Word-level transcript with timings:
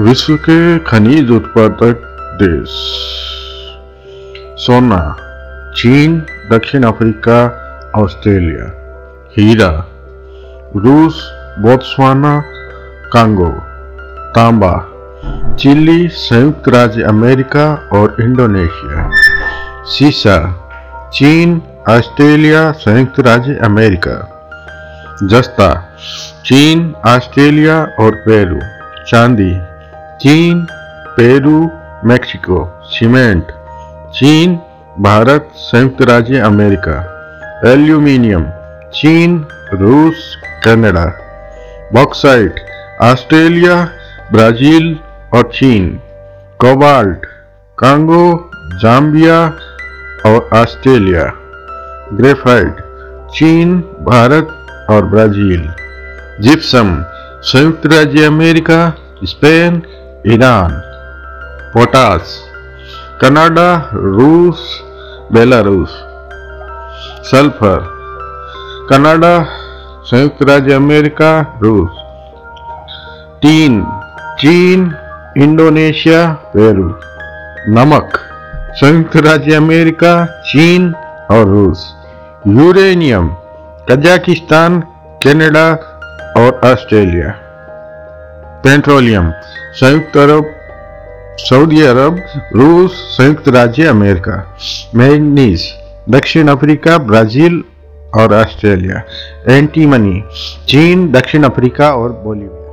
विश्व 0.00 0.36
के 0.36 0.78
खनिज 0.78 1.30
उत्पादक 1.30 2.00
देश। 2.42 2.68
सोना, 4.66 5.16
चीन, 5.76 6.18
दक्षिण 6.52 6.82
अफ्रीका, 6.82 7.38
ऑस्ट्रेलिया, 7.96 8.64
हीरा, 9.38 9.86
रूस, 10.76 11.30
बोत्सवाना, 11.58 12.42
कांगो, 13.12 13.48
तांबा, 14.34 14.72
चिली, 15.54 16.08
संयुक्त 16.08 16.68
राज्य 16.68 17.02
अमेरिका 17.02 17.90
और 17.92 18.16
इंडोनेशिया, 18.20 19.10
सीसा, 19.84 20.38
चीन, 21.14 21.62
ऑस्ट्रेलिया, 21.88 22.72
संयुक्त 22.72 23.20
राज्य 23.20 23.54
अमेरिका, 23.54 24.18
जस्ता, 25.22 25.70
चीन, 26.44 26.94
ऑस्ट्रेलिया 27.06 27.82
और 28.00 28.10
पेरू, 28.10 28.60
चांदी 29.08 29.75
चीन, 30.22 30.66
पेरू, 31.16 31.58
मेक्सिको, 32.08 32.58
सीमेंट, 32.90 33.46
चीन, 34.14 34.54
भारत, 34.98 35.48
संयुक्त 35.54 36.00
राज्य 36.02 36.38
अमेरिका, 36.38 36.94
एल्यूमिनियम, 37.72 38.44
चीन, 38.94 39.34
रूस, 39.72 40.22
कनाडा, 40.64 41.04
बॉक्साइट, 41.94 42.60
ऑस्ट्रेलिया, 43.02 43.76
ब्राज़ील 44.32 44.88
और 45.34 45.50
चीन, 45.54 45.88
कोबाल्ट, 46.60 47.26
कांगो, 47.78 48.50
जाम्बिया 48.82 49.38
और 50.26 50.48
ऑस्ट्रेलिया, 50.52 51.30
ग्रेफाइट, 52.12 52.80
चीन, 53.34 53.78
भारत 54.08 54.56
और 54.90 55.06
ब्राज़ील, 55.06 55.68
जिप्सम, 56.40 56.96
संयुक्त 57.42 57.86
राज्य 57.86 58.24
America, 58.24 58.80
Spain 59.24 59.82
Iran 60.32 60.72
potash 61.72 62.30
Canada 63.22 63.68
रूस 64.16 64.62
बेलारूस 65.32 65.90
सल्फ़र 67.30 67.84
कनाडा 68.90 69.30
संयुक्त 70.10 70.42
राज्य 70.48 70.74
अमेरिका 70.74 71.30
रूस 71.62 72.02
टीन 73.42 73.80
चीन 74.40 74.90
इंडोनेशिया 75.44 76.26
पेरू 76.56 76.88
नमक 77.78 78.18
संयुक्त 78.82 79.16
राज्य 79.30 79.54
अमेरिका 79.62 80.14
चीन 80.50 80.92
और 81.36 81.48
रूस 81.54 81.88
यूरेनियम 82.58 83.34
कजाकिस्तान 83.90 84.80
कनाडा 85.26 85.68
और 86.36 86.60
ऑस्ट्रेलिया 86.72 87.34
पेट्रोलियम, 88.66 89.30
संयुक्त 89.74 90.16
अरब, 90.16 90.46
सऊदी 91.38 91.82
अरब, 91.82 92.16
रूस, 92.56 92.92
संयुक्त 93.16 93.48
राज्य 93.48 93.86
अमेरिका, 93.86 94.56
मैग्नीज, 94.94 95.66
दक्षिण 96.10 96.48
अफ्रीका, 96.48 96.98
ब्राज़ील 96.98 97.62
और 98.14 98.34
ऑस्ट्रेलिया, 98.34 99.02
एंटीमनी, 99.48 100.22
चीन, 100.68 101.10
दक्षिण 101.12 101.42
अफ्रीका 101.42 101.92
और 101.94 102.12
बोलीविया 102.24 102.65